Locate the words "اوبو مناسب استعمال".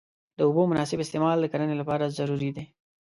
0.47-1.37